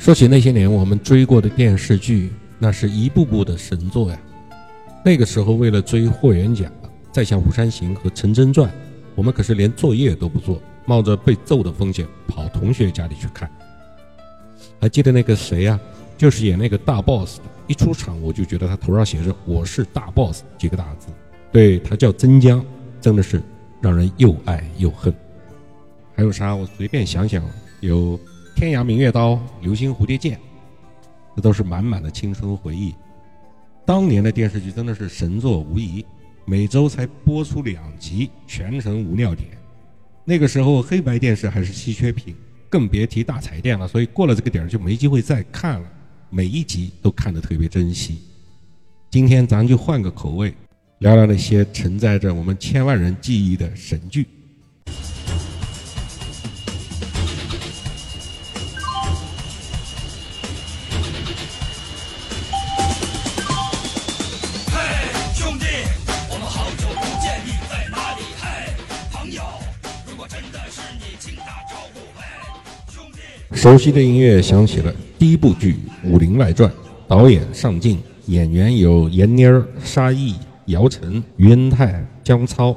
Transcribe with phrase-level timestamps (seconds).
[0.00, 4.18] 说起那些年我们追过的电视剧，那是一部部的神作呀。
[5.04, 6.64] 那个时候为了追《霍元甲》
[7.12, 8.66] 《再向虎山行》和《陈真传》，
[9.14, 13.50] 我们可是连作业都不做，冒着被揍的风险跑同学家里去看。
[14.80, 15.78] 还记得那个谁呀？
[16.16, 21.08] 就是演那个大 boss 的，一出场我就觉得他头上写着“我是大 boss” 几个大字。
[21.52, 22.64] 对他叫曾江，
[23.02, 23.42] 真的是
[23.82, 25.14] 让人又爱又恨。
[26.16, 26.54] 还有啥？
[26.54, 27.44] 我随便想想，
[27.80, 28.18] 有。
[28.60, 30.38] 天涯明月刀，流星蝴蝶剑，
[31.34, 32.94] 这都是满满的青春回忆。
[33.86, 36.04] 当年的电视剧真的是神作无疑，
[36.44, 39.48] 每周才播出两集，全程无尿点。
[40.26, 42.36] 那个时候黑白电视还是稀缺品，
[42.68, 43.88] 更别提大彩电了。
[43.88, 45.88] 所以过了这个点儿就没机会再看了，
[46.28, 48.18] 每一集都看得特别珍惜。
[49.08, 50.52] 今天咱就换个口味，
[50.98, 54.26] 聊聊那些承载着我们千万人记忆的神剧。
[73.60, 74.90] 熟悉的音乐响起了。
[75.18, 75.74] 第一部剧
[76.10, 76.66] 《武林外传》，
[77.06, 82.74] 导演尚敬，演员有闫妮儿、沙溢、姚晨、于恩泰、姜超。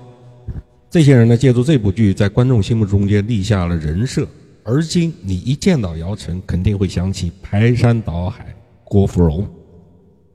[0.89, 4.27] 这些人呢，借助这部剧，在观众心目中间立下了人设。
[4.65, 9.45] 而今，你一见到姚晨，肯定会想起排山倒海郭芙蓉；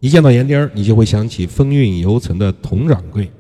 [0.01, 3.31] 一见到闫妮儿，你就会想起风韵犹存的佟掌柜，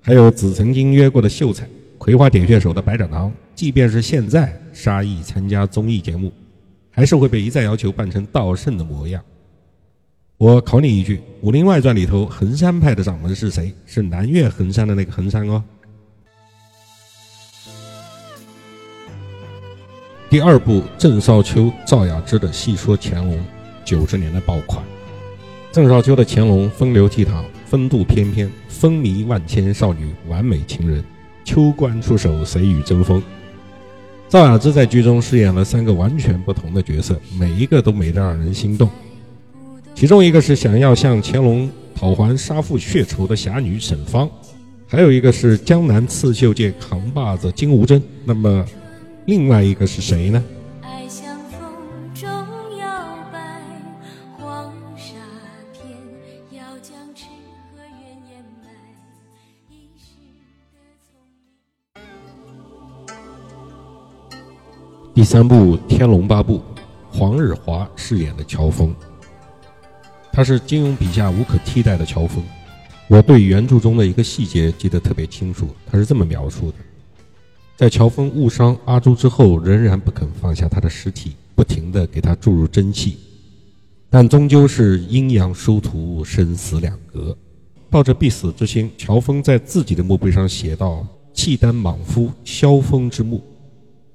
[0.00, 1.68] 还有子曾经约过的秀才，
[1.98, 3.30] 葵花点穴手的白展堂。
[3.54, 6.32] 即便是现在，沙溢参加综艺节目。
[6.96, 9.22] 还是会被一再要求扮成道圣的模样。
[10.38, 13.70] 我考你一句，《武林外传》里头衡山派的掌门是谁？
[13.84, 15.62] 是南岳衡山的那个衡山哦。
[20.30, 23.44] 第二部，郑少秋、赵雅芝的戏说乾隆，
[23.84, 24.82] 九十年代爆款。
[25.70, 31.04] 郑少秋的乾隆风流倜傥，风度翩翩，风靡万千少女，完美情人。
[31.44, 33.22] 秋官出手，谁与争锋？
[34.28, 38.90] 赵雅芝在剧中饰演了三个完全不同的角色，每一个都美得让人心动。
[39.94, 44.28] 其中一个是想要向乾隆讨还杀父血仇的侠女沈芳，
[44.88, 48.02] 还有一个是江南刺绣界扛把子金无珍。
[48.24, 48.66] 那么，
[49.26, 50.42] 另外一个是谁呢？
[65.16, 66.58] 第三部《天龙八部》，
[67.10, 68.94] 黄日华饰演的乔峰，
[70.30, 72.44] 他是金庸笔下无可替代的乔峰。
[73.08, 76.76] 我对原著中的一个细节记得特别清楚，他是这么描述的：
[77.78, 83.16] 在乔峰误伤阿朱之后，仍然不肯放下他的尸体，不停地给他注入真气，
[84.10, 87.34] 但终究是阴阳殊途，生死两隔。
[87.88, 93.42] 抱着必死之心，乔峰在自己的墓碑上写道：“契丹莽夫萧峰之墓。”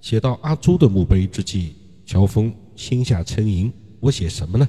[0.02, 1.76] 写到阿朱的墓碑之际，
[2.06, 4.68] 乔峰心下沉吟：我写什么呢？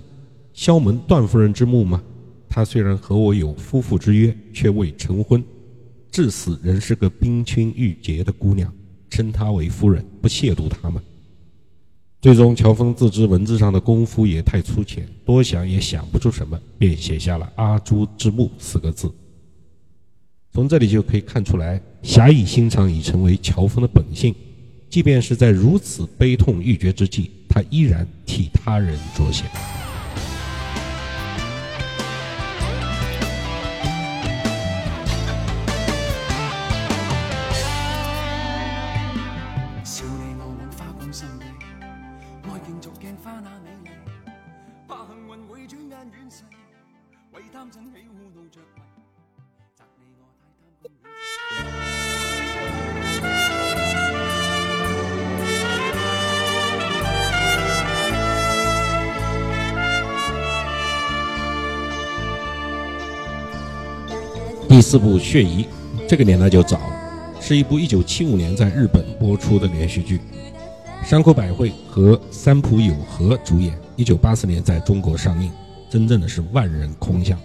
[0.52, 2.02] 萧门段夫人之墓吗？
[2.48, 5.42] 她虽然和我有夫妇之约，却未成婚，
[6.10, 8.70] 至死仍是个冰清玉洁的姑娘，
[9.08, 11.02] 称她为夫人，不亵渎她吗？
[12.20, 19.10] 最终，乔峰自知文字上的功夫也太粗浅，多想也想不出什么，便写下了“阿朱之墓”四个字。
[20.52, 24.34] 从这里就可以看出来，侠义心肠已成为乔峰的本性。
[24.92, 29.46] 即便是在如此悲痛欲绝之际，他依然替他人着想。
[64.72, 65.64] 第四部《血疑》，
[66.08, 70.18] 这个年代就早了，是一部1975年在日本播出的连续剧，
[71.04, 75.50] 山口百惠和三浦友和主演，1984年在中国上映，
[75.90, 77.38] 真正的是万人空巷。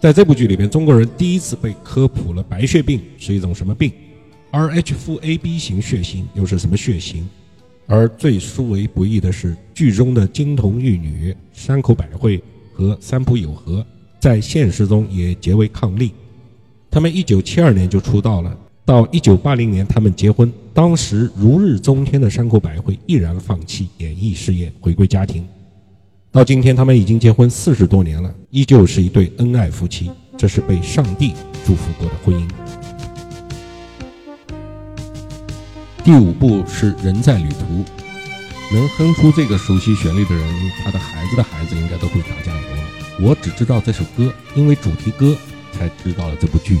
[0.00, 3.92] 在这部剧里边，中国人第一次被科普了白血病是一种什么病
[4.50, 7.30] ，Rh 负 AB 型血型又是什么血型。
[7.86, 12.42] 而最殊为不易的是，剧中的金童玉女山口百惠
[12.74, 13.86] 和三浦友和
[14.18, 16.10] 在现实中也结为伉俪。
[16.90, 18.52] 他们一九七二年就出道了，
[18.84, 20.52] 到一九八零年他们结婚。
[20.74, 25.46] 当时如日中天的山口百惠毅然放弃演艺事业，回归家庭，
[26.32, 30.10] 到今天他们已经结婚四十多年了，依旧是一对恩爱夫妻。
[30.36, 31.34] 这是被上帝
[31.64, 32.48] 祝福过的婚姻。
[36.02, 37.56] 第五部是《人在旅途》，
[38.72, 42.82] 能哼出这个熟悉旋律的人，他的孩子的孩子应该都会打酱油了。
[43.20, 45.36] 我只知道这首歌，因为主题歌
[45.80, 46.76] 才知道了这部剧。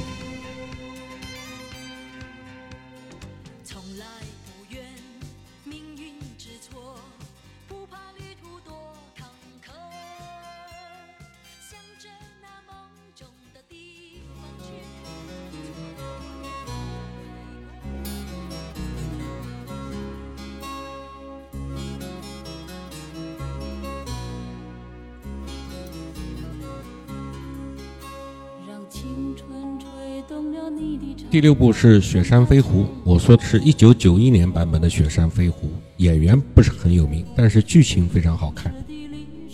[31.30, 35.68] 第六部是《雪山飞狐》，我说的是一九九一年版本的《雪山飞狐》，
[35.98, 38.74] 演员不是很有名，但是剧情非常好看。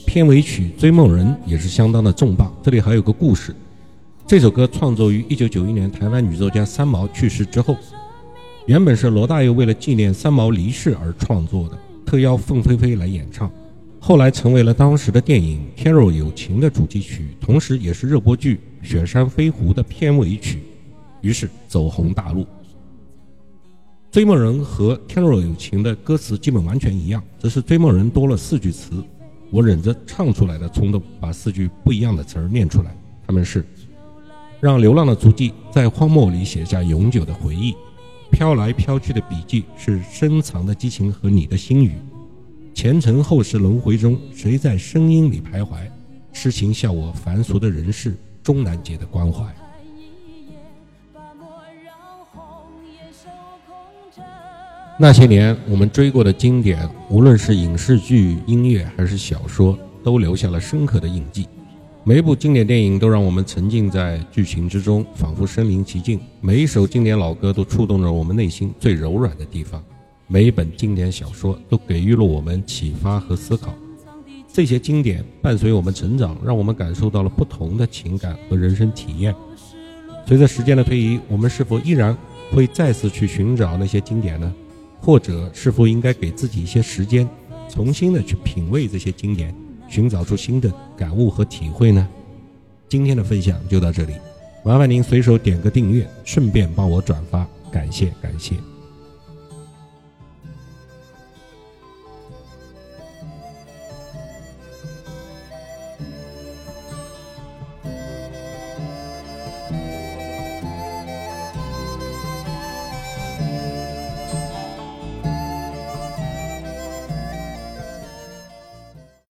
[0.06, 2.50] 片尾曲《追梦人》也是相当的重磅。
[2.62, 3.54] 这里还有个故事，
[4.26, 7.76] 这首歌创作于一九九一年台湾女作家三毛去世之后，
[8.64, 13.50] 原本是罗大佑为了纪念三毛离世而创作的，特邀凤飞飞来演唱，
[14.00, 18.58] 后来成为了当时的电影《天若有情》的主题曲，同时也是热播剧
[18.88, 20.60] 《雪山飞狐》的片尾曲。
[21.20, 22.42] 于是走红大陆。
[24.10, 29.04] 《追梦人》和《天若有情》的歌词基本完全一样，只是《追梦人》多了四句词，
[29.50, 32.96] 我忍着唱出来的冲动，把四句不一样的词儿念出来。
[33.26, 33.62] 他们是：
[34.58, 37.74] 让流浪的足迹在荒漠里写下永久的回忆，
[38.30, 41.92] 飘来飘去的笔记是深藏的激情和你的心语。
[42.72, 45.76] 前尘后世轮回中，谁在声音里徘徊？
[46.32, 49.44] 痴情笑我凡俗的人世，终难解的关怀。
[54.98, 61.46] 那些年我们追过的经典，无论是影视剧、音乐还是小说，都留下了深刻的印记。
[62.02, 69.82] 每一部经典电影都让我们沉浸在剧情之中，仿佛身临其境；每一首经典老歌都触动着我们内心最柔软的地方；
[70.28, 73.74] 每一本经典小说都给予了我们启发和思考。
[74.50, 79.34] 这些经典伴随我们成长，让我们感受到了不同的情感和人生体验。
[80.24, 82.16] 随着时间的推移，我们是否依然
[82.50, 84.50] 会再次去寻找那些经典呢？
[85.06, 87.28] 或者是否应该给自己一些时间，
[87.70, 89.54] 重新的去品味这些经典，
[89.88, 92.08] 寻找出新的感悟和体会呢？
[92.88, 94.14] 今天的分享就到这里，
[94.64, 98.56] 麻烦您随手点个订阅，顺便帮我转发，感谢感谢。